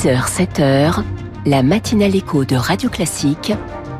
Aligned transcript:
6h, 0.00 0.48
7h, 0.56 1.04
la 1.44 1.62
matinale 1.62 2.16
écho 2.16 2.46
de 2.46 2.56
Radio 2.56 2.88
Classique 2.88 3.52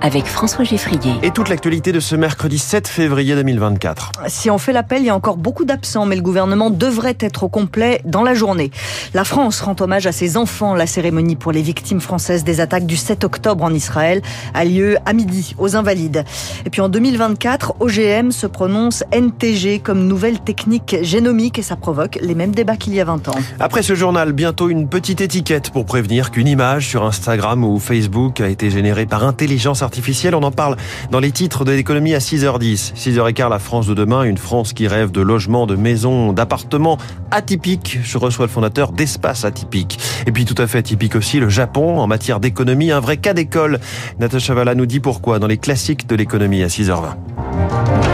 avec 0.02 0.26
François 0.26 0.64
Geffrier. 0.64 1.12
Et 1.22 1.30
toute 1.30 1.48
l'actualité 1.48 1.92
de 1.92 2.00
ce 2.00 2.16
mercredi 2.16 2.58
7 2.58 2.88
février 2.88 3.34
2024. 3.34 4.12
Si 4.28 4.50
on 4.50 4.58
fait 4.58 4.72
l'appel, 4.72 5.02
il 5.02 5.06
y 5.06 5.10
a 5.10 5.14
encore 5.14 5.36
beaucoup 5.36 5.64
d'absents, 5.64 6.06
mais 6.06 6.16
le 6.16 6.22
gouvernement 6.22 6.70
devrait 6.70 7.16
être 7.20 7.42
au 7.42 7.48
complet 7.48 8.00
dans 8.04 8.22
la 8.22 8.34
journée. 8.34 8.70
La 9.14 9.24
France 9.24 9.60
rend 9.60 9.76
hommage 9.78 10.06
à 10.06 10.12
ses 10.12 10.36
enfants. 10.36 10.74
La 10.74 10.86
cérémonie 10.86 11.36
pour 11.36 11.52
les 11.52 11.62
victimes 11.62 12.00
françaises 12.00 12.44
des 12.44 12.60
attaques 12.60 12.86
du 12.86 12.96
7 12.96 13.24
octobre 13.24 13.62
en 13.62 13.74
Israël 13.74 14.22
a 14.54 14.64
lieu 14.64 14.96
à 15.04 15.12
midi 15.12 15.54
aux 15.58 15.76
Invalides. 15.76 16.24
Et 16.64 16.70
puis 16.70 16.80
en 16.80 16.88
2024, 16.88 17.74
OGM 17.80 18.30
se 18.30 18.46
prononce 18.46 19.04
NTG 19.12 19.80
comme 19.80 20.06
nouvelle 20.06 20.40
technique 20.40 20.96
génomique 21.02 21.58
et 21.58 21.62
ça 21.62 21.76
provoque 21.76 22.18
les 22.22 22.34
mêmes 22.34 22.54
débats 22.54 22.76
qu'il 22.76 22.94
y 22.94 23.00
a 23.00 23.04
20 23.04 23.28
ans. 23.28 23.38
Après 23.58 23.82
ce 23.82 23.94
journal, 23.94 24.32
bientôt 24.32 24.70
une 24.70 24.88
petite 24.88 25.20
étiquette 25.20 25.70
pour 25.70 25.84
prévenir 25.84 26.30
qu'une 26.30 26.48
image 26.48 26.88
sur 26.88 27.04
Instagram 27.04 27.64
ou 27.64 27.78
Facebook 27.78 28.40
a 28.40 28.48
été 28.48 28.70
générée 28.70 29.06
par 29.06 29.24
intelligence 29.24 29.82
artificielle 29.82 29.89
on 30.32 30.42
en 30.42 30.50
parle 30.50 30.76
dans 31.10 31.20
les 31.20 31.30
titres 31.30 31.64
de 31.64 31.72
l'économie 31.72 32.14
à 32.14 32.18
6h10. 32.18 32.94
6h15, 32.94 33.48
la 33.48 33.58
France 33.58 33.86
de 33.86 33.94
demain, 33.94 34.22
une 34.22 34.38
France 34.38 34.72
qui 34.72 34.88
rêve 34.88 35.10
de 35.10 35.20
logements, 35.20 35.66
de 35.66 35.76
maisons, 35.76 36.32
d'appartements 36.32 36.98
atypiques. 37.30 37.98
Je 38.02 38.18
reçois 38.18 38.46
le 38.46 38.52
fondateur 38.52 38.92
d'Espace 38.92 39.44
Atypique. 39.44 39.98
Et 40.26 40.32
puis 40.32 40.44
tout 40.44 40.60
à 40.60 40.66
fait 40.66 40.78
atypique 40.78 41.16
aussi, 41.16 41.40
le 41.40 41.48
Japon 41.48 42.00
en 42.00 42.06
matière 42.06 42.40
d'économie, 42.40 42.92
un 42.92 43.00
vrai 43.00 43.16
cas 43.16 43.34
d'école. 43.34 43.80
Natacha 44.18 44.54
Valla 44.54 44.74
nous 44.74 44.86
dit 44.86 45.00
pourquoi 45.00 45.38
dans 45.38 45.46
les 45.46 45.58
classiques 45.58 46.06
de 46.06 46.16
l'économie 46.16 46.62
à 46.62 46.68
6h20. 46.68 48.09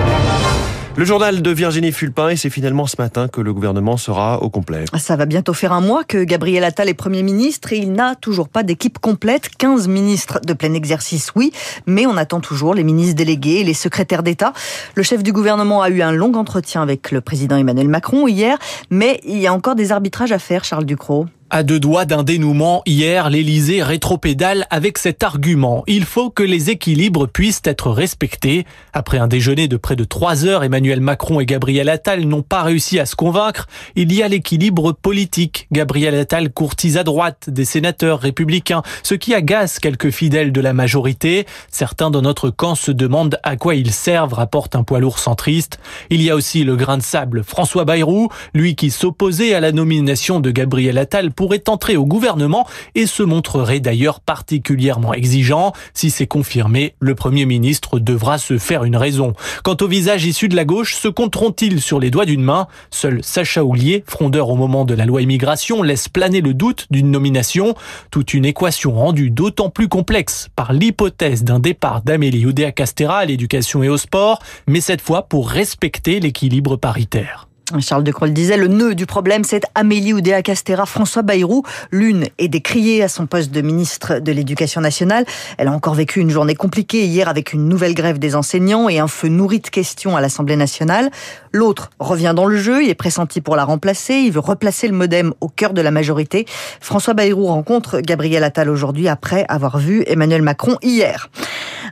Le 0.98 1.04
journal 1.04 1.42
de 1.42 1.50
Virginie 1.50 1.92
Fulpin 1.92 2.30
et 2.30 2.36
c'est 2.36 2.48
finalement 2.48 2.86
ce 2.86 2.96
matin 2.98 3.28
que 3.28 3.42
le 3.42 3.52
gouvernement 3.52 3.98
sera 3.98 4.42
au 4.42 4.48
complet. 4.48 4.86
Ça 4.98 5.14
va 5.16 5.26
bientôt 5.26 5.52
faire 5.52 5.74
un 5.74 5.82
mois 5.82 6.04
que 6.04 6.24
Gabriel 6.24 6.64
Attal 6.64 6.88
est 6.88 6.94
Premier 6.94 7.22
ministre 7.22 7.74
et 7.74 7.76
il 7.76 7.92
n'a 7.92 8.14
toujours 8.14 8.48
pas 8.48 8.62
d'équipe 8.62 8.98
complète. 8.98 9.50
15 9.58 9.88
ministres 9.88 10.40
de 10.42 10.54
plein 10.54 10.72
exercice, 10.72 11.32
oui, 11.36 11.52
mais 11.86 12.06
on 12.06 12.16
attend 12.16 12.40
toujours 12.40 12.72
les 12.72 12.82
ministres 12.82 13.14
délégués 13.14 13.60
et 13.60 13.64
les 13.64 13.74
secrétaires 13.74 14.22
d'État. 14.22 14.54
Le 14.94 15.02
chef 15.02 15.22
du 15.22 15.34
gouvernement 15.34 15.82
a 15.82 15.90
eu 15.90 16.00
un 16.00 16.12
long 16.12 16.32
entretien 16.32 16.80
avec 16.80 17.10
le 17.10 17.20
président 17.20 17.58
Emmanuel 17.58 17.88
Macron 17.88 18.26
hier, 18.26 18.56
mais 18.88 19.20
il 19.26 19.36
y 19.36 19.46
a 19.46 19.52
encore 19.52 19.74
des 19.74 19.92
arbitrages 19.92 20.32
à 20.32 20.38
faire, 20.38 20.64
Charles 20.64 20.86
Ducrot. 20.86 21.26
À 21.48 21.62
deux 21.62 21.78
doigts 21.78 22.06
d'un 22.06 22.24
dénouement, 22.24 22.82
hier, 22.86 23.30
l'Élysée 23.30 23.80
rétropédale 23.80 24.66
avec 24.68 24.98
cet 24.98 25.22
argument. 25.22 25.84
Il 25.86 26.04
faut 26.04 26.28
que 26.28 26.42
les 26.42 26.70
équilibres 26.70 27.28
puissent 27.28 27.62
être 27.62 27.92
respectés. 27.92 28.66
Après 28.92 29.18
un 29.18 29.28
déjeuner 29.28 29.68
de 29.68 29.76
près 29.76 29.94
de 29.94 30.02
trois 30.02 30.44
heures, 30.44 30.64
Emmanuel 30.64 31.00
Macron 31.00 31.38
et 31.38 31.46
Gabriel 31.46 31.88
Attal 31.88 32.24
n'ont 32.24 32.42
pas 32.42 32.64
réussi 32.64 32.98
à 32.98 33.06
se 33.06 33.14
convaincre. 33.14 33.68
Il 33.94 34.12
y 34.12 34.24
a 34.24 34.28
l'équilibre 34.28 34.90
politique. 34.90 35.68
Gabriel 35.70 36.16
Attal 36.16 36.50
courtise 36.50 36.96
à 36.96 37.04
droite 37.04 37.48
des 37.48 37.64
sénateurs 37.64 38.18
républicains, 38.18 38.82
ce 39.04 39.14
qui 39.14 39.32
agace 39.32 39.78
quelques 39.78 40.10
fidèles 40.10 40.50
de 40.50 40.60
la 40.60 40.72
majorité. 40.72 41.46
Certains 41.70 42.10
dans 42.10 42.22
notre 42.22 42.50
camp 42.50 42.74
se 42.74 42.90
demandent 42.90 43.38
à 43.44 43.54
quoi 43.54 43.76
ils 43.76 43.92
servent, 43.92 44.34
rapporte 44.34 44.74
un 44.74 44.82
poids 44.82 44.98
lourd 44.98 45.20
centriste. 45.20 45.78
Il 46.10 46.22
y 46.22 46.30
a 46.30 46.34
aussi 46.34 46.64
le 46.64 46.74
grain 46.74 46.98
de 46.98 47.04
sable 47.04 47.44
François 47.44 47.84
Bayrou, 47.84 48.30
lui 48.52 48.74
qui 48.74 48.90
s'opposait 48.90 49.54
à 49.54 49.60
la 49.60 49.70
nomination 49.70 50.40
de 50.40 50.50
Gabriel 50.50 50.98
Attal 50.98 51.30
pourrait 51.36 51.68
entrer 51.68 51.96
au 51.96 52.06
gouvernement 52.06 52.66
et 52.94 53.06
se 53.06 53.22
montrerait 53.22 53.80
d'ailleurs 53.80 54.20
particulièrement 54.20 55.14
exigeant. 55.14 55.72
Si 55.94 56.10
c'est 56.10 56.26
confirmé, 56.26 56.94
le 56.98 57.14
Premier 57.14 57.46
ministre 57.46 57.98
devra 58.00 58.38
se 58.38 58.58
faire 58.58 58.84
une 58.84 58.96
raison. 58.96 59.34
Quant 59.62 59.76
au 59.80 59.86
visage 59.86 60.24
issu 60.24 60.48
de 60.48 60.56
la 60.56 60.64
gauche, 60.64 60.94
se 60.96 61.08
compteront-ils 61.08 61.80
sur 61.80 62.00
les 62.00 62.10
doigts 62.10 62.24
d'une 62.24 62.42
main? 62.42 62.66
Seul 62.90 63.22
Sacha 63.22 63.62
Houlier, 63.62 64.02
frondeur 64.06 64.48
au 64.48 64.56
moment 64.56 64.84
de 64.84 64.94
la 64.94 65.04
loi 65.04 65.22
immigration, 65.22 65.82
laisse 65.82 66.08
planer 66.08 66.40
le 66.40 66.54
doute 66.54 66.86
d'une 66.90 67.10
nomination. 67.10 67.74
Toute 68.10 68.34
une 68.34 68.44
équation 68.44 68.92
rendue 68.92 69.30
d'autant 69.30 69.70
plus 69.70 69.88
complexe 69.88 70.48
par 70.56 70.72
l'hypothèse 70.72 71.44
d'un 71.44 71.60
départ 71.60 72.02
d'Amélie 72.02 72.46
Oudéa-Castera 72.46 73.18
à 73.18 73.24
l'éducation 73.24 73.82
et 73.82 73.88
au 73.88 73.98
sport, 73.98 74.40
mais 74.66 74.80
cette 74.80 75.00
fois 75.00 75.22
pour 75.22 75.50
respecter 75.50 76.20
l'équilibre 76.20 76.76
paritaire. 76.76 77.45
Charles 77.80 78.04
de 78.04 78.12
Croix 78.12 78.28
disait, 78.28 78.56
le 78.56 78.68
nœud 78.68 78.94
du 78.94 79.06
problème, 79.06 79.42
c'est 79.42 79.64
Amélie 79.74 80.12
Oudéa 80.12 80.40
Castera, 80.42 80.86
François 80.86 81.22
Bayrou. 81.22 81.64
L'une 81.90 82.26
est 82.38 82.46
décriée 82.46 83.02
à 83.02 83.08
son 83.08 83.26
poste 83.26 83.50
de 83.50 83.60
ministre 83.60 84.20
de 84.20 84.30
l'Éducation 84.30 84.80
nationale. 84.80 85.24
Elle 85.58 85.66
a 85.66 85.72
encore 85.72 85.94
vécu 85.94 86.20
une 86.20 86.30
journée 86.30 86.54
compliquée 86.54 87.06
hier 87.06 87.28
avec 87.28 87.52
une 87.52 87.68
nouvelle 87.68 87.94
grève 87.94 88.20
des 88.20 88.36
enseignants 88.36 88.88
et 88.88 89.00
un 89.00 89.08
feu 89.08 89.26
nourri 89.26 89.58
de 89.58 89.66
questions 89.66 90.16
à 90.16 90.20
l'Assemblée 90.20 90.54
nationale. 90.54 91.10
L'autre 91.52 91.90
revient 91.98 92.34
dans 92.36 92.46
le 92.46 92.56
jeu, 92.56 92.84
il 92.84 92.88
est 92.88 92.94
pressenti 92.94 93.40
pour 93.40 93.56
la 93.56 93.64
remplacer, 93.64 94.14
il 94.14 94.30
veut 94.30 94.40
replacer 94.40 94.86
le 94.86 94.94
modem 94.94 95.34
au 95.40 95.48
cœur 95.48 95.72
de 95.72 95.80
la 95.80 95.90
majorité. 95.90 96.46
François 96.80 97.14
Bayrou 97.14 97.46
rencontre 97.46 98.00
Gabriel 98.00 98.44
Attal 98.44 98.70
aujourd'hui 98.70 99.08
après 99.08 99.44
avoir 99.48 99.78
vu 99.78 100.04
Emmanuel 100.06 100.42
Macron 100.42 100.76
hier. 100.82 101.28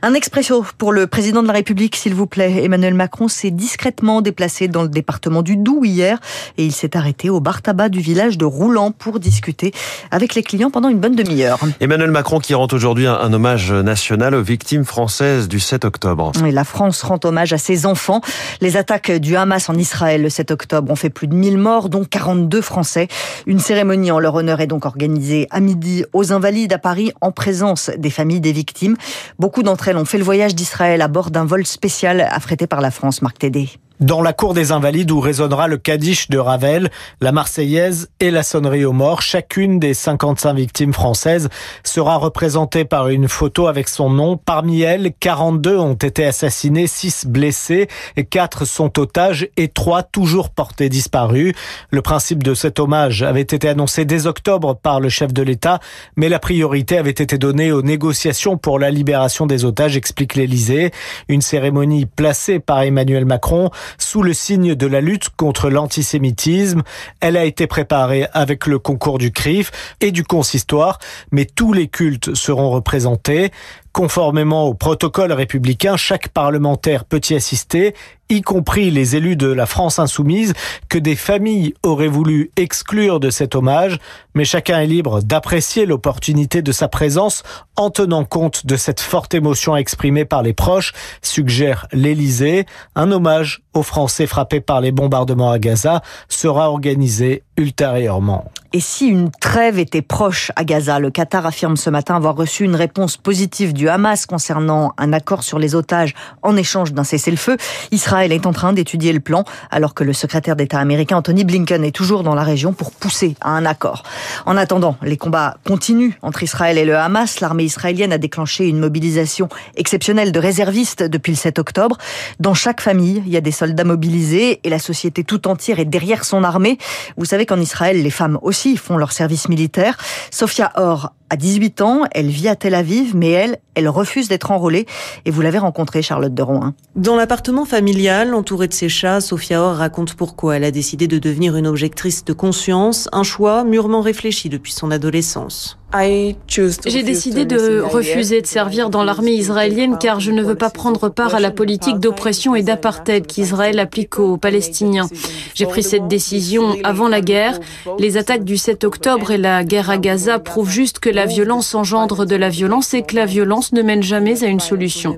Un 0.05 0.13
expresso 0.13 0.63
pour 0.77 0.93
le 0.93 1.07
président 1.07 1.41
de 1.41 1.47
la 1.47 1.53
République, 1.53 1.95
s'il 1.95 2.13
vous 2.13 2.27
plaît. 2.27 2.63
Emmanuel 2.63 2.93
Macron 2.93 3.27
s'est 3.27 3.49
discrètement 3.49 4.21
déplacé 4.21 4.67
dans 4.67 4.83
le 4.83 4.87
département 4.87 5.41
du 5.41 5.57
Doubs 5.57 5.83
hier 5.83 6.19
et 6.59 6.63
il 6.63 6.73
s'est 6.73 6.95
arrêté 6.95 7.31
au 7.31 7.39
bar 7.39 7.63
tabac 7.63 7.89
du 7.89 8.01
village 8.01 8.37
de 8.37 8.45
Roulant 8.45 8.91
pour 8.91 9.19
discuter 9.19 9.73
avec 10.11 10.35
les 10.35 10.43
clients 10.43 10.69
pendant 10.69 10.89
une 10.89 10.99
bonne 10.99 11.15
demi-heure. 11.15 11.57
Emmanuel 11.79 12.11
Macron 12.11 12.37
qui 12.37 12.53
rend 12.53 12.67
aujourd'hui 12.71 13.07
un, 13.07 13.33
hommage 13.33 13.73
national 13.73 14.35
aux 14.35 14.43
victimes 14.43 14.85
françaises 14.85 15.47
du 15.47 15.59
7 15.59 15.85
octobre. 15.85 16.33
Et 16.45 16.51
la 16.51 16.65
France 16.65 17.01
rend 17.01 17.19
hommage 17.23 17.51
à 17.51 17.57
ses 17.57 17.87
enfants. 17.87 18.21
Les 18.61 18.77
attaques 18.77 19.11
du 19.11 19.35
Hamas 19.35 19.69
en 19.69 19.73
Israël 19.73 20.21
le 20.21 20.29
7 20.29 20.51
octobre 20.51 20.91
ont 20.91 20.95
fait 20.95 21.09
plus 21.09 21.25
de 21.25 21.33
1000 21.33 21.57
morts, 21.57 21.89
dont 21.89 22.05
42 22.05 22.61
Français. 22.61 23.07
Une 23.47 23.57
cérémonie 23.57 24.11
en 24.11 24.19
leur 24.19 24.35
honneur 24.35 24.61
est 24.61 24.67
donc 24.67 24.85
organisée 24.85 25.47
à 25.49 25.61
midi 25.61 26.05
aux 26.13 26.31
Invalides 26.31 26.73
à 26.73 26.77
Paris 26.77 27.11
en 27.21 27.31
présence 27.31 27.89
des 27.97 28.11
familles 28.11 28.39
des 28.39 28.51
victimes. 28.51 28.97
Beaucoup 29.39 29.63
d'entre 29.63 29.87
elles 29.87 29.94
on 29.97 30.05
fait 30.05 30.17
le 30.17 30.23
voyage 30.23 30.55
d'Israël 30.55 31.01
à 31.01 31.07
bord 31.07 31.31
d'un 31.31 31.45
vol 31.45 31.65
spécial 31.65 32.21
affrété 32.21 32.67
par 32.67 32.81
la 32.81 32.91
France, 32.91 33.21
Marc 33.21 33.39
Tédé. 33.39 33.69
Dans 34.01 34.21
la 34.21 34.33
cour 34.33 34.53
des 34.53 34.73
Invalides 34.73 35.11
où 35.11 35.21
résonnera 35.21 35.69
le 35.69 35.77
Kaddish 35.77 36.29
de 36.29 36.37
Ravel, 36.37 36.91
la 37.21 37.31
Marseillaise 37.31 38.09
et 38.19 38.29
la 38.29 38.43
sonnerie 38.43 38.83
aux 38.83 38.91
morts, 38.91 39.21
chacune 39.21 39.79
des 39.79 39.93
55 39.93 40.53
victimes 40.53 40.91
françaises 40.91 41.47
sera 41.85 42.17
représentée 42.17 42.83
par 42.83 43.07
une 43.07 43.29
photo 43.29 43.67
avec 43.67 43.87
son 43.87 44.09
nom. 44.09 44.35
Parmi 44.35 44.81
elles, 44.81 45.13
42 45.17 45.77
ont 45.77 45.93
été 45.93 46.25
assassinés, 46.25 46.87
6 46.87 47.27
blessés, 47.27 47.87
4 48.29 48.65
sont 48.65 48.99
otages 48.99 49.47
et 49.55 49.69
3 49.69 50.03
toujours 50.03 50.49
portés 50.49 50.89
disparus. 50.89 51.53
Le 51.89 52.01
principe 52.01 52.43
de 52.43 52.53
cet 52.53 52.81
hommage 52.81 53.23
avait 53.23 53.39
été 53.39 53.69
annoncé 53.69 54.03
dès 54.03 54.27
octobre 54.27 54.75
par 54.75 54.99
le 54.99 55.07
chef 55.07 55.31
de 55.31 55.41
l'État, 55.41 55.79
mais 56.17 56.27
la 56.27 56.39
priorité 56.39 56.97
avait 56.97 57.11
été 57.11 57.37
donnée 57.37 57.71
aux 57.71 57.81
négociations 57.81 58.57
pour 58.57 58.77
la 58.77 58.91
libération 58.91 59.45
des 59.45 59.63
otages, 59.63 59.95
explique 59.95 60.35
l'Élysée. 60.35 60.91
Une 61.29 61.41
cérémonie 61.41 62.05
placée 62.05 62.59
par 62.59 62.81
Emmanuel 62.81 63.23
Macron 63.23 63.69
sous 63.97 64.23
le 64.23 64.33
signe 64.33 64.75
de 64.75 64.87
la 64.87 65.01
lutte 65.01 65.29
contre 65.29 65.69
l'antisémitisme. 65.69 66.83
Elle 67.19 67.37
a 67.37 67.45
été 67.45 67.67
préparée 67.67 68.27
avec 68.33 68.67
le 68.67 68.79
concours 68.79 69.17
du 69.17 69.31
CRIF 69.31 69.71
et 70.01 70.11
du 70.11 70.23
consistoire, 70.23 70.99
mais 71.31 71.45
tous 71.45 71.73
les 71.73 71.87
cultes 71.87 72.33
seront 72.33 72.69
représentés. 72.69 73.51
Conformément 73.95 74.65
au 74.65 74.73
protocole 74.73 75.31
républicain, 75.31 75.95
chaque 75.95 76.27
parlementaire 76.27 77.05
peut 77.05 77.21
y 77.29 77.33
assister 77.33 77.95
y 78.27 78.41
compris 78.41 78.91
les 78.91 79.15
élus 79.15 79.37
de 79.37 79.47
la 79.47 79.65
France 79.65 79.99
insoumise, 79.99 80.53
que 80.89 80.97
des 80.97 81.15
familles 81.15 81.75
auraient 81.81 82.09
voulu 82.09 82.51
exclure 82.57 83.21
de 83.21 83.29
cet 83.29 83.55
hommage, 83.55 83.99
mais 84.33 84.43
chacun 84.43 84.81
est 84.81 84.87
libre 84.87 85.21
d'apprécier 85.21 85.85
l'opportunité 85.85 86.61
de 86.61 86.73
sa 86.73 86.89
présence 86.89 87.43
en 87.77 87.89
tenant 87.89 88.25
compte 88.25 88.65
de 88.65 88.75
cette 88.75 88.99
forte 88.99 89.33
émotion 89.33 89.77
exprimée 89.77 90.25
par 90.25 90.43
les 90.43 90.51
proches, 90.51 90.91
suggère 91.21 91.87
l'Élysée. 91.93 92.65
Un 92.95 93.13
hommage 93.13 93.61
aux 93.73 93.83
Français 93.83 94.27
frappés 94.27 94.59
par 94.59 94.81
les 94.81 94.91
bombardements 94.91 95.51
à 95.51 95.59
Gaza 95.59 96.01
sera 96.27 96.69
organisé 96.69 97.43
ultérieurement. 97.55 98.51
Et 98.75 98.81
si 98.81 99.07
une 99.07 99.31
trêve 99.31 99.79
était 99.79 100.01
proche 100.01 100.51
à 100.57 100.65
Gaza, 100.65 100.99
le 100.99 101.09
Qatar 101.09 101.45
affirme 101.45 101.77
ce 101.77 101.89
matin 101.89 102.17
avoir 102.17 102.35
reçu 102.35 102.65
une 102.65 102.75
réponse 102.75 103.15
positive 103.15 103.71
du 103.71 103.87
Hamas 103.87 104.25
concernant 104.25 104.91
un 104.97 105.13
accord 105.13 105.43
sur 105.43 105.59
les 105.59 105.75
otages 105.75 106.13
en 106.41 106.57
échange 106.57 106.91
d'un 106.91 107.05
cessez-le-feu. 107.05 107.55
Israël 107.91 108.33
est 108.33 108.45
en 108.45 108.51
train 108.51 108.73
d'étudier 108.73 109.13
le 109.13 109.21
plan 109.21 109.45
alors 109.71 109.93
que 109.93 110.03
le 110.03 110.11
secrétaire 110.11 110.57
d'État 110.57 110.77
américain 110.77 111.15
Anthony 111.15 111.45
Blinken 111.45 111.85
est 111.85 111.95
toujours 111.95 112.21
dans 112.23 112.35
la 112.35 112.43
région 112.43 112.73
pour 112.73 112.91
pousser 112.91 113.37
à 113.39 113.51
un 113.51 113.65
accord. 113.65 114.03
En 114.45 114.57
attendant, 114.57 114.97
les 115.01 115.15
combats 115.15 115.55
continuent 115.65 116.15
entre 116.21 116.43
Israël 116.43 116.77
et 116.77 116.83
le 116.83 116.97
Hamas. 116.97 117.39
L'armée 117.39 117.63
israélienne 117.63 118.11
a 118.11 118.17
déclenché 118.17 118.67
une 118.67 118.79
mobilisation 118.79 119.47
exceptionnelle 119.77 120.33
de 120.33 120.39
réservistes 120.39 121.01
depuis 121.01 121.31
le 121.31 121.37
7 121.37 121.59
octobre. 121.59 121.97
Dans 122.41 122.53
chaque 122.53 122.81
famille, 122.81 123.23
il 123.25 123.31
y 123.31 123.37
a 123.37 123.41
des 123.41 123.53
soldats 123.53 123.85
mobilisés 123.85 124.59
et 124.65 124.69
la 124.69 124.79
société 124.79 125.23
tout 125.23 125.47
entière 125.47 125.79
est 125.79 125.85
derrière 125.85 126.25
son 126.25 126.43
armée. 126.43 126.77
Vous 127.15 127.23
savez 127.23 127.45
qu'en 127.45 127.61
Israël, 127.61 128.03
les 128.03 128.09
femmes 128.09 128.37
aussi 128.41 128.64
font 128.75 128.97
leur 128.97 129.11
service 129.11 129.47
militaire. 129.49 129.97
Sophia 130.31 130.71
Or 130.75 131.13
à 131.29 131.37
18 131.37 131.81
ans, 131.81 132.01
elle 132.11 132.27
vit 132.27 132.47
à 132.47 132.55
Tel 132.55 132.75
Aviv, 132.75 133.15
mais 133.15 133.31
elle, 133.31 133.57
elle 133.73 133.89
refuse 133.89 134.27
d'être 134.27 134.51
enrôlée. 134.51 134.85
Et 135.25 135.31
vous 135.31 135.41
l'avez 135.41 135.57
rencontrée, 135.57 136.01
Charlotte 136.01 136.33
de 136.33 136.41
Rouen. 136.41 136.73
Dans 136.95 137.15
l'appartement 137.15 137.65
familial, 137.65 138.33
entourée 138.33 138.67
de 138.67 138.73
ses 138.73 138.89
chats, 138.89 139.21
Sophia 139.21 139.61
Or 139.61 139.75
raconte 139.75 140.13
pourquoi 140.13 140.57
elle 140.57 140.63
a 140.63 140.71
décidé 140.71 141.07
de 141.07 141.17
devenir 141.17 141.55
une 141.55 141.67
objectrice 141.67 142.25
de 142.25 142.33
conscience, 142.33 143.09
un 143.11 143.23
choix 143.23 143.63
mûrement 143.63 144.01
réfléchi 144.01 144.49
depuis 144.49 144.71
son 144.71 144.91
adolescence. 144.91 145.77
J'ai 145.97 147.03
décidé 147.03 147.45
de 147.45 147.79
refuser 147.79 148.41
de 148.41 148.47
servir 148.47 148.89
dans 148.89 149.03
l'armée 149.03 149.31
israélienne 149.31 149.97
car 149.97 150.19
je 150.19 150.31
ne 150.31 150.43
veux 150.43 150.55
pas 150.55 150.69
prendre 150.69 151.07
part 151.09 151.35
à 151.35 151.39
la 151.39 151.51
politique 151.51 151.99
d'oppression 151.99 152.53
et 152.53 152.63
d'apartheid 152.63 153.25
qu'Israël 153.25 153.79
applique 153.79 154.19
aux 154.19 154.35
Palestiniens. 154.35 155.07
J'ai 155.53 155.65
pris 155.65 155.83
cette 155.83 156.07
décision 156.07 156.75
avant 156.83 157.07
la 157.07 157.21
guerre. 157.21 157.59
Les 157.97 158.17
attaques 158.17 158.43
du 158.43 158.57
7 158.57 158.83
octobre 158.83 159.31
et 159.31 159.37
la 159.37 159.63
guerre 159.63 159.89
à 159.89 159.97
Gaza 159.97 160.39
prouvent 160.39 160.69
juste 160.69 160.99
que 160.99 161.09
la 161.09 161.24
violence 161.25 161.75
engendre 161.75 162.25
de 162.25 162.35
la 162.35 162.49
violence 162.49 162.93
et 162.93 163.01
que 163.01 163.15
la 163.15 163.25
violence 163.25 163.73
ne 163.73 163.81
mène 163.81 164.03
jamais 164.03 164.43
à 164.43 164.47
une 164.47 164.59
solution. 164.59 165.17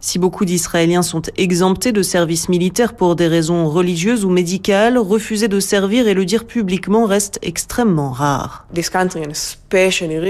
Si 0.00 0.18
beaucoup 0.18 0.44
d'Israéliens 0.44 1.02
sont 1.02 1.22
exemptés 1.36 1.92
de 1.92 2.02
service 2.02 2.48
militaire 2.48 2.94
pour 2.94 3.16
des 3.16 3.26
raisons 3.26 3.68
religieuses 3.68 4.24
ou 4.24 4.30
médicales, 4.30 4.98
refuser 4.98 5.48
de 5.48 5.60
servir 5.60 6.08
et 6.08 6.14
le 6.14 6.24
dire 6.24 6.44
publiquement 6.44 7.06
reste 7.06 7.38
extrêmement 7.42 8.10
rare. 8.10 8.66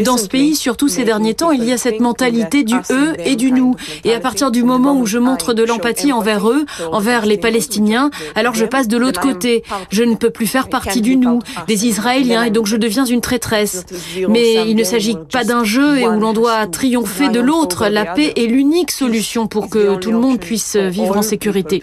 Dans 0.05 0.17
ce 0.17 0.29
pays, 0.29 0.57
surtout 0.57 0.89
ces 0.89 1.05
derniers 1.05 1.35
temps, 1.35 1.53
il 1.53 1.65
y 1.65 1.73
a 1.73 1.79
cette 1.79 2.01
mentalité 2.01 2.65
du 2.65 2.75
eux 2.91 3.13
et 3.25 3.37
du 3.37 3.53
nous. 3.53 3.77
Et 4.05 4.13
à 4.13 4.21
partir 4.21 4.51
du 4.51 4.63
moment 4.63 4.99
où 4.99 5.07
je 5.07 5.19
montre 5.19 5.55
de 5.55 5.63
l'empathie 5.65 6.13
envers 6.13 6.49
eux, 6.49 6.65
envers 6.91 7.27
les 7.27 7.39
Palestiniens, 7.39 8.11
alors 8.35 8.55
je 8.55 8.65
passe 8.65 8.89
de 8.89 8.97
l'autre 8.97 9.21
côté. 9.21 9.63
Je 9.91 10.03
ne 10.03 10.17
peux 10.17 10.31
plus 10.31 10.47
faire 10.47 10.69
partie 10.69 11.03
du 11.03 11.17
nous, 11.17 11.41
des 11.67 11.87
Israéliens, 11.87 12.45
et 12.45 12.51
donc 12.51 12.67
je 12.67 12.77
deviens 12.77 13.05
une 13.05 13.21
traîtresse. 13.21 13.85
Mais 14.29 14.38
il 14.39 14.77
ne 14.77 14.85
s'agit 14.85 15.17
pas 15.31 15.45
d'un 15.45 15.65
jeu 15.65 15.99
et 15.99 16.07
où 16.07 16.19
l'on 16.19 16.33
doit 16.33 16.67
triompher 16.67 17.29
de 17.29 17.41
l'autre. 17.41 17.89
La 17.89 18.07
paix 18.07 18.33
est 18.37 18.47
l'unique 18.47 18.91
solution 18.91 19.47
pour 19.47 19.69
que 19.69 19.97
tout 19.97 20.11
le 20.11 20.19
monde 20.19 20.39
puisse 20.39 20.77
vivre 20.77 21.17
en 21.17 21.23
sécurité. 21.23 21.83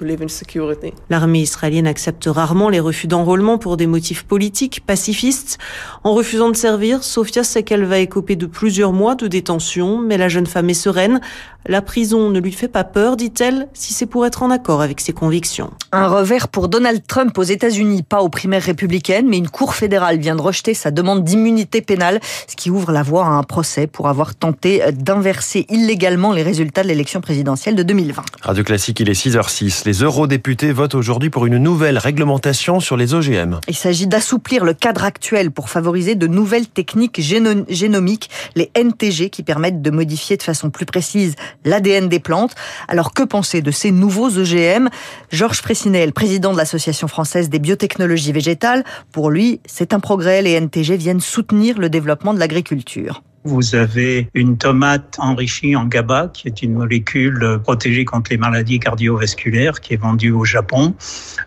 L'armée 1.09 1.41
israélienne 1.41 1.87
accepte 1.87 2.25
rarement 2.25 2.69
les 2.69 2.79
refus 2.79 3.07
d'enrôlement 3.07 3.57
pour 3.57 3.77
des 3.77 3.87
motifs 3.87 4.23
politiques, 4.23 4.85
pacifistes. 4.85 5.57
En 6.03 6.13
refusant 6.13 6.49
de 6.49 6.55
servir, 6.55 7.03
Sofia 7.03 7.43
sait 7.43 7.63
qu'elle 7.63 7.85
va 7.85 7.99
écoper 7.99 8.35
de 8.35 8.45
plusieurs 8.45 8.93
mois 8.93 9.15
de 9.15 9.27
détention, 9.27 9.97
mais 9.99 10.17
la 10.17 10.29
jeune 10.29 10.47
femme 10.47 10.69
est 10.69 10.73
sereine. 10.73 11.21
La 11.67 11.81
prison 11.81 12.29
ne 12.29 12.39
lui 12.39 12.51
fait 12.51 12.67
pas 12.67 12.83
peur, 12.83 13.17
dit-elle, 13.17 13.67
si 13.73 13.93
c'est 13.93 14.05
pour 14.05 14.25
être 14.27 14.43
en 14.43 14.51
accord 14.51 14.81
avec 14.81 15.01
ses 15.01 15.13
convictions. 15.13 15.71
Un 15.91 16.07
revers 16.07 16.47
pour 16.47 16.67
Donald 16.67 17.01
Trump 17.07 17.35
aux 17.39 17.43
États-Unis, 17.43 18.03
pas 18.03 18.21
aux 18.21 18.29
primaires 18.29 18.61
républicaines, 18.61 19.27
mais 19.27 19.39
une 19.39 19.49
cour 19.49 19.73
fédérale 19.73 20.19
vient 20.19 20.35
de 20.35 20.41
rejeter 20.41 20.75
sa 20.75 20.91
demande 20.91 21.23
d'immunité 21.23 21.81
pénale, 21.81 22.19
ce 22.47 22.55
qui 22.55 22.69
ouvre 22.69 22.91
la 22.91 23.03
voie 23.03 23.25
à 23.25 23.29
un 23.29 23.43
procès 23.43 23.87
pour 23.87 24.07
avoir 24.07 24.35
tenté 24.35 24.81
d'inverser 24.91 25.65
illégalement 25.69 26.33
les 26.33 26.43
résultats 26.43 26.83
de 26.83 26.87
l'élection 26.87 27.21
présidentielle 27.21 27.75
de 27.75 27.83
2020. 27.83 28.23
Radio 28.41 28.63
Classique, 28.63 28.99
il 28.99 29.09
est 29.09 29.13
6h06. 29.13 29.83
Les 29.85 30.03
eurodéputés 30.03 30.71
votent 30.71 30.95
aujourd'hui 30.95 31.29
pour 31.29 31.45
une 31.45 31.57
nouvelle 31.57 31.97
réglementation 31.97 32.79
sur 32.79 32.97
les 32.97 33.13
OGM. 33.13 33.59
Il 33.67 33.75
s'agit 33.75 34.07
d'assouplir 34.07 34.63
le 34.63 34.73
cadre 34.73 35.03
actuel 35.03 35.51
pour 35.51 35.69
favoriser 35.69 36.15
de 36.15 36.27
nouvelles 36.27 36.67
techniques 36.67 37.21
génomiques, 37.21 38.29
les 38.55 38.71
NTG, 38.75 39.29
qui 39.29 39.43
permettent 39.43 39.81
de 39.81 39.91
modifier 39.91 40.37
de 40.37 40.43
façon 40.43 40.69
plus 40.69 40.85
précise 40.85 41.35
l'ADN 41.63 42.09
des 42.09 42.19
plantes. 42.19 42.55
Alors 42.87 43.13
que 43.13 43.23
penser 43.23 43.61
de 43.61 43.71
ces 43.71 43.91
nouveaux 43.91 44.37
OGM 44.37 44.89
Georges 45.31 45.61
Frécinet, 45.61 46.11
président 46.11 46.53
de 46.53 46.57
l'Association 46.57 47.07
française 47.07 47.49
des 47.49 47.59
biotechnologies 47.59 48.31
végétales, 48.31 48.83
pour 49.11 49.29
lui, 49.29 49.59
c'est 49.65 49.93
un 49.93 49.99
progrès. 49.99 50.41
Les 50.41 50.59
NTG 50.59 50.97
viennent 50.97 51.19
soutenir 51.19 51.77
le 51.77 51.89
développement 51.89 52.33
de 52.35 52.39
l'agriculture. 52.39 53.23
Vous 53.47 53.75
avez 53.75 54.27
une 54.33 54.57
tomate 54.57 55.17
enrichie 55.19 55.75
en 55.75 55.85
GABA, 55.85 56.29
qui 56.33 56.47
est 56.47 56.63
une 56.63 56.73
molécule 56.73 57.59
protégée 57.63 58.03
contre 58.03 58.31
les 58.31 58.37
maladies 58.37 58.79
cardiovasculaires, 58.79 59.81
qui 59.81 59.93
est 59.93 59.97
vendue 59.97 60.31
au 60.31 60.45
Japon. 60.45 60.95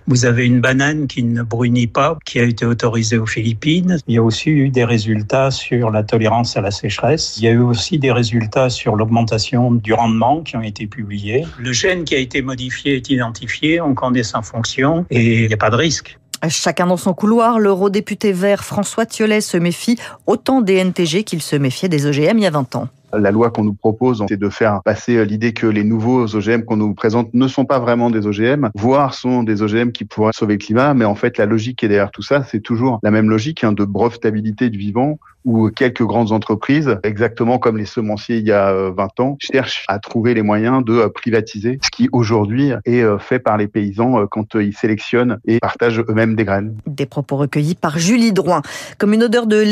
Vous 0.06 0.24
avez 0.24 0.46
une 0.46 0.60
banane 0.60 1.08
qui 1.08 1.24
ne 1.24 1.42
brunit 1.42 1.88
pas, 1.88 2.16
qui 2.24 2.38
a 2.38 2.44
été 2.44 2.64
autorisée 2.64 3.18
aux 3.18 3.26
Philippines. 3.26 3.98
Il 4.06 4.14
y 4.14 4.18
a 4.18 4.22
aussi 4.22 4.48
eu 4.50 4.68
des 4.68 4.84
résultats 4.84 5.50
sur 5.50 5.90
la 5.90 6.04
tolérance 6.04 6.56
à 6.56 6.60
la 6.60 6.70
sécheresse. 6.70 7.36
Il 7.38 7.44
y 7.44 7.48
a 7.48 7.50
eu 7.50 7.58
aussi 7.58 7.98
des 7.98 8.12
résultats 8.12 8.70
sur 8.70 8.94
l'augmentation 8.94 9.72
du 9.72 9.92
rendement 9.92 10.42
qui 10.42 10.56
ont 10.56 10.62
été 10.62 10.86
publiés. 10.86 11.44
Le 11.58 11.72
gène 11.72 12.04
qui 12.04 12.14
a 12.14 12.18
été 12.18 12.42
modifié 12.42 12.94
est 12.94 13.10
identifié, 13.10 13.80
on 13.80 13.94
connaît 13.94 14.22
sa 14.22 14.40
fonction 14.42 15.04
et 15.10 15.42
il 15.42 15.48
n'y 15.48 15.54
a 15.54 15.56
pas 15.56 15.70
de 15.70 15.76
risque. 15.76 16.16
Chacun 16.48 16.86
dans 16.86 16.96
son 16.96 17.14
couloir, 17.14 17.58
l'eurodéputé 17.58 18.32
vert 18.32 18.64
François 18.64 19.06
Thiollet 19.06 19.40
se 19.40 19.56
méfie 19.56 19.98
autant 20.26 20.60
des 20.60 20.82
NTG 20.84 21.24
qu'il 21.24 21.42
se 21.42 21.56
méfiait 21.56 21.88
des 21.88 22.06
OGM 22.06 22.38
il 22.38 22.42
y 22.42 22.46
a 22.46 22.50
20 22.50 22.76
ans. 22.76 22.88
La 23.12 23.30
loi 23.30 23.50
qu'on 23.50 23.64
nous 23.64 23.74
propose, 23.74 24.24
c'est 24.28 24.38
de 24.38 24.48
faire 24.48 24.82
passer 24.84 25.24
l'idée 25.24 25.52
que 25.52 25.66
les 25.66 25.84
nouveaux 25.84 26.34
OGM 26.34 26.62
qu'on 26.62 26.76
nous 26.76 26.94
présente 26.94 27.32
ne 27.34 27.48
sont 27.48 27.64
pas 27.64 27.78
vraiment 27.78 28.10
des 28.10 28.26
OGM, 28.26 28.70
voire 28.74 29.14
sont 29.14 29.42
des 29.42 29.62
OGM 29.62 29.92
qui 29.92 30.04
pourraient 30.04 30.32
sauver 30.34 30.54
le 30.54 30.58
climat. 30.58 30.94
Mais 30.94 31.04
en 31.04 31.14
fait, 31.14 31.38
la 31.38 31.46
logique 31.46 31.78
qui 31.78 31.86
est 31.86 31.88
derrière 31.88 32.10
tout 32.10 32.22
ça, 32.22 32.44
c'est 32.44 32.60
toujours 32.60 32.98
la 33.02 33.10
même 33.10 33.30
logique 33.30 33.64
hein, 33.64 33.72
de 33.72 33.84
brevetabilité 33.84 34.68
du 34.70 34.78
vivant 34.78 35.18
où 35.44 35.70
quelques 35.70 36.02
grandes 36.02 36.32
entreprises, 36.32 36.98
exactement 37.04 37.58
comme 37.58 37.78
les 37.78 37.86
semenciers 37.86 38.38
il 38.38 38.46
y 38.46 38.52
a 38.52 38.90
20 38.90 39.20
ans, 39.20 39.36
cherchent 39.40 39.84
à 39.88 39.98
trouver 39.98 40.34
les 40.34 40.42
moyens 40.42 40.84
de 40.84 41.06
privatiser 41.06 41.78
ce 41.82 41.88
qui 41.90 42.08
aujourd'hui 42.12 42.72
est 42.84 43.04
fait 43.18 43.38
par 43.38 43.56
les 43.56 43.68
paysans 43.68 44.26
quand 44.26 44.56
ils 44.56 44.76
sélectionnent 44.76 45.38
et 45.46 45.58
partagent 45.60 46.00
eux-mêmes 46.08 46.34
des 46.34 46.44
graines. 46.44 46.76
Des 46.86 47.06
propos 47.06 47.36
recueillis 47.36 47.76
par 47.76 47.98
Julie 47.98 48.32
Drouin. 48.32 48.62
Comme 48.98 49.14
une 49.14 49.22
odeur 49.22 49.46
de 49.46 49.64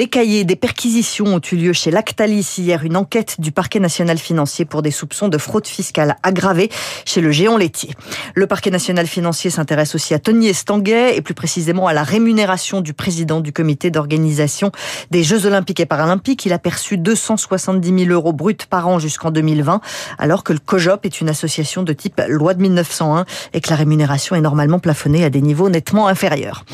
des 0.45 0.57
perquisitions 0.57 1.27
ont 1.27 1.41
eu 1.53 1.57
lieu 1.57 1.73
chez 1.73 1.91
Lactalis 1.91 2.57
hier. 2.59 2.85
Une 2.85 2.97
enquête 2.97 3.26
du 3.39 3.53
parquet 3.53 3.81
national 3.81 4.19
financier 4.19 4.65
pour 4.65 4.83
des 4.83 4.91
soupçons 4.91 5.29
de 5.29 5.39
fraude 5.39 5.67
fiscale 5.67 6.17
aggravée 6.23 6.71
chez 7.05 7.21
le 7.21 7.31
géant 7.31 7.57
laitier. 7.57 7.91
Le 8.35 8.47
parquet 8.47 8.71
national 8.71 9.07
financier 9.07 9.51
s'intéresse 9.51 9.95
aussi 9.95 10.15
à 10.15 10.19
Tony 10.19 10.49
Estanguet 10.49 11.17
et 11.17 11.23
plus 11.23 11.35
précisément 11.35 11.87
à 11.87 11.93
la 11.93 12.03
rémunération 12.03 12.81
du 12.81 12.93
président 12.93 13.41
du 13.41 13.53
comité 13.53 13.91
d'organisation 13.91 14.73
des 15.11 15.23
Jeux 15.23 15.47
Olympiques 15.47 15.81
et 15.81 15.87
Paralympiques. 15.87 16.47
Il 16.47 16.53
a 16.53 16.59
perçu 16.59 16.99
270 16.99 18.05
000 18.05 18.11
euros 18.11 18.33
bruts 18.33 18.57
par 18.69 18.89
an 18.89 18.99
jusqu'en 18.99 19.31
2020, 19.31 19.81
alors 20.19 20.45
que 20.45 20.53
le 20.53 20.59
COJOP 20.59 21.05
est 21.05 21.21
une 21.21 21.29
association 21.29 21.83
de 21.83 21.93
type 21.93 22.21
loi 22.29 22.55
de 22.55 22.63
1901 22.63 23.25
et 23.53 23.61
que 23.61 23.71
la 23.71 23.77
rémunération 23.77 24.37
est 24.37 24.41
normalement 24.41 24.79
plafonnée 24.79 25.25
à 25.25 25.31
des 25.31 25.43
niveaux 25.43 25.69
nettement 25.69 26.09
inférieurs. 26.09 26.65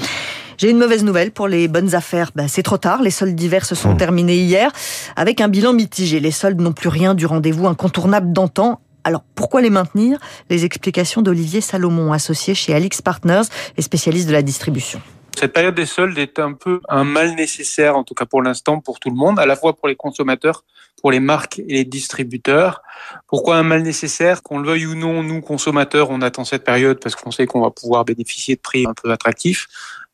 J'ai 0.58 0.70
une 0.70 0.78
mauvaise 0.78 1.04
nouvelle 1.04 1.32
pour 1.32 1.48
les 1.48 1.68
bonnes 1.68 1.94
affaires. 1.94 2.30
Ben, 2.34 2.48
c'est 2.48 2.62
trop 2.62 2.78
tard. 2.78 3.02
Les 3.02 3.10
soldes 3.10 3.34
d'hiver 3.34 3.64
se 3.64 3.74
sont 3.74 3.96
terminés 3.96 4.36
hier 4.36 4.70
avec 5.16 5.40
un 5.40 5.48
bilan 5.48 5.72
mitigé. 5.72 6.20
Les 6.20 6.30
soldes 6.30 6.60
n'ont 6.60 6.72
plus 6.72 6.88
rien 6.88 7.14
du 7.14 7.26
rendez-vous 7.26 7.66
incontournable 7.66 8.32
d'antan. 8.32 8.80
Alors 9.04 9.22
pourquoi 9.34 9.60
les 9.60 9.70
maintenir? 9.70 10.18
Les 10.48 10.64
explications 10.64 11.22
d'Olivier 11.22 11.60
Salomon, 11.60 12.12
associé 12.12 12.54
chez 12.54 12.74
Alix 12.74 13.02
Partners 13.02 13.42
et 13.76 13.82
spécialiste 13.82 14.28
de 14.28 14.32
la 14.32 14.42
distribution. 14.42 15.00
Cette 15.36 15.54
période 15.54 15.74
des 15.74 15.86
soldes 15.86 16.18
est 16.18 16.38
un 16.38 16.52
peu 16.52 16.80
un 16.88 17.04
mal 17.04 17.34
nécessaire, 17.34 17.96
en 17.96 18.04
tout 18.04 18.14
cas 18.14 18.26
pour 18.26 18.42
l'instant, 18.42 18.80
pour 18.80 19.00
tout 19.00 19.08
le 19.08 19.16
monde, 19.16 19.38
à 19.38 19.46
la 19.46 19.56
fois 19.56 19.74
pour 19.74 19.88
les 19.88 19.96
consommateurs, 19.96 20.62
pour 21.00 21.10
les 21.10 21.20
marques 21.20 21.58
et 21.58 21.72
les 21.72 21.84
distributeurs. 21.84 22.82
Pourquoi 23.26 23.56
un 23.56 23.62
mal 23.62 23.82
nécessaire? 23.82 24.42
Qu'on 24.42 24.58
le 24.58 24.68
veuille 24.68 24.86
ou 24.86 24.94
non, 24.94 25.22
nous, 25.22 25.40
consommateurs, 25.40 26.10
on 26.10 26.20
attend 26.20 26.44
cette 26.44 26.64
période 26.64 27.00
parce 27.00 27.16
qu'on 27.16 27.30
sait 27.30 27.46
qu'on 27.46 27.62
va 27.62 27.70
pouvoir 27.70 28.04
bénéficier 28.04 28.56
de 28.56 28.60
prix 28.60 28.84
un 28.86 28.92
peu 28.94 29.10
attractifs. 29.10 29.68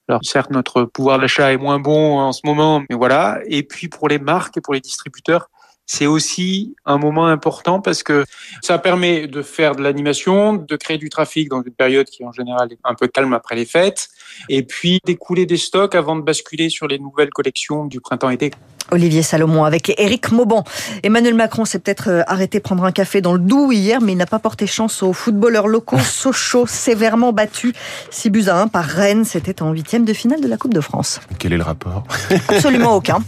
Alors 0.09 0.23
certes, 0.25 0.51
notre 0.51 0.85
pouvoir 0.85 1.19
d'achat 1.19 1.53
est 1.53 1.59
moins 1.59 1.79
bon 1.79 2.19
en 2.19 2.33
ce 2.33 2.41
moment, 2.45 2.83
mais 2.89 2.97
voilà. 2.97 3.41
Et 3.47 3.63
puis 3.63 3.89
pour 3.89 4.09
les 4.09 4.19
marques 4.19 4.57
et 4.57 4.61
pour 4.63 4.73
les 4.73 4.81
distributeurs, 4.81 5.51
c'est 5.85 6.07
aussi 6.07 6.77
un 6.85 6.99
moment 6.99 7.27
important 7.27 7.81
parce 7.81 8.03
que 8.03 8.25
ça 8.63 8.79
permet 8.79 9.27
de 9.27 9.43
faire 9.43 9.75
de 9.75 9.83
l'animation, 9.83 10.55
de 10.55 10.77
créer 10.77 10.99
du 10.99 11.09
trafic 11.09 11.49
dans 11.49 11.63
une 11.63 11.73
période 11.73 12.07
qui 12.07 12.25
en 12.25 12.33
général 12.33 12.73
est 12.73 12.79
un 12.85 12.95
peu 12.95 13.09
calme 13.09 13.33
après 13.33 13.57
les 13.57 13.65
fêtes, 13.65 14.09
et 14.49 14.63
puis 14.63 15.01
d'écouler 15.05 15.47
des 15.47 15.57
stocks 15.57 15.95
avant 15.95 16.17
de 16.17 16.23
basculer 16.23 16.69
sur 16.69 16.87
les 16.87 16.99
nouvelles 16.99 17.31
collections 17.31 17.87
du 17.87 18.01
printemps-été. 18.01 18.51
Olivier 18.91 19.23
Salomon 19.23 19.65
avec 19.65 19.93
Éric 19.99 20.33
Mauban. 20.33 20.65
Emmanuel 21.03 21.35
Macron 21.35 21.65
s'est 21.65 21.79
peut-être 21.79 22.09
euh, 22.09 22.23
arrêté 22.27 22.61
prendre 22.61 22.85
un 22.85 22.93
café 22.93 23.21
dans 23.21 23.33
le 23.33 23.39
Doubs 23.39 23.73
hier, 23.73 24.01
mais 24.01 24.13
il 24.13 24.19
n'a 24.19 24.27
pas 24.27 24.39
porté 24.39 24.67
chance 24.67 25.03
aux 25.03 25.13
footballeurs 25.13 25.69
locaux. 25.69 25.99
Sochaux 25.99 26.67
sévèrement 26.67 27.33
battu 27.33 27.75
6 28.11 28.31
buts 28.31 28.45
à 28.49 28.61
1 28.61 28.69
par 28.69 28.85
Rennes. 28.85 29.25
C'était 29.25 29.63
en 29.63 29.73
huitième 29.73 30.05
de 30.05 30.13
finale 30.13 30.41
de 30.41 30.49
la 30.49 30.57
Coupe 30.57 30.75
de 30.75 30.81
France. 30.81 31.21
Quel 31.39 31.53
est 31.53 31.57
le 31.57 31.63
rapport? 31.63 32.05
Absolument 32.49 32.97
aucun. 32.97 33.19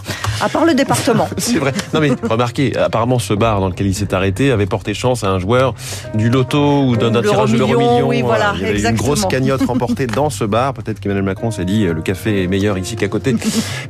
À 0.41 0.49
part 0.49 0.65
le 0.65 0.75
département. 0.75 1.29
C'est 1.37 1.59
vrai. 1.59 1.73
Non 1.93 2.01
mais 2.01 2.11
remarquez, 2.29 2.77
apparemment 2.77 3.19
ce 3.19 3.35
bar 3.35 3.61
dans 3.61 3.69
lequel 3.69 3.87
il 3.87 3.95
s'est 3.95 4.15
arrêté 4.15 4.51
avait 4.51 4.67
porté 4.67 4.95
chance 4.95 5.25
à 5.25 5.29
un 5.29 5.39
joueur 5.39 5.75
du 6.15 6.31
loto 6.31 6.85
ou 6.85 6.97
d'un 6.97 7.11
tirage 7.23 7.53
de 7.53 7.59
l'euro 7.59 7.79
million. 7.79 8.09
Oui, 8.09 8.23
voilà, 8.23 8.55
il 8.57 8.63
y 8.63 8.67
avait 8.67 8.91
une 8.91 8.97
grosse 8.97 9.27
cagnotte 9.27 9.63
remportée 9.67 10.07
dans 10.07 10.31
ce 10.31 10.45
bar. 10.45 10.75
Peut-être 10.75 11.01
qu'Emmanuel 11.01 11.25
Macron 11.25 11.51
s'est 11.51 11.65
dit 11.65 11.85
le 11.85 12.03
café 12.03 12.45
est 12.45 12.47
meilleur 12.47 12.79
ici 12.79 12.97
qu'à 12.97 13.09
côté. 13.09 13.37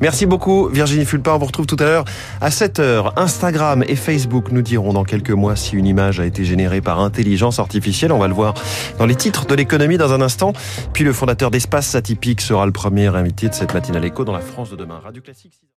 Merci 0.00 0.26
beaucoup 0.26 0.68
Virginie 0.68 1.04
Fulpin. 1.04 1.32
On 1.34 1.38
vous 1.38 1.46
retrouve 1.60 1.76
tout 1.76 1.82
à 1.82 1.86
l'heure 1.86 2.04
à 2.40 2.50
7h. 2.50 3.12
Instagram 3.16 3.84
et 3.86 3.96
Facebook 3.96 4.50
nous 4.52 4.62
diront 4.62 4.92
dans 4.92 5.04
quelques 5.04 5.30
mois 5.30 5.56
si 5.56 5.76
une 5.76 5.86
image 5.86 6.20
a 6.20 6.26
été 6.26 6.44
générée 6.44 6.80
par 6.80 7.00
intelligence 7.00 7.58
artificielle. 7.58 8.12
On 8.12 8.18
va 8.18 8.28
le 8.28 8.34
voir 8.34 8.54
dans 8.98 9.06
les 9.06 9.14
titres 9.14 9.46
de 9.46 9.54
l'économie 9.54 9.98
dans 9.98 10.12
un 10.12 10.20
instant. 10.20 10.52
Puis 10.92 11.04
le 11.04 11.12
fondateur 11.12 11.50
d'Espace 11.50 11.94
Atypique 11.94 12.40
sera 12.40 12.66
le 12.66 12.72
premier 12.72 13.08
invité 13.08 13.48
de 13.48 13.54
cette 13.54 13.74
matinale 13.74 14.04
écho 14.04 14.24
dans 14.24 14.32
la 14.32 14.40
France 14.40 14.70
de 14.70 14.76
demain. 14.76 15.00
Radio 15.02 15.22
Classique. 15.22 15.60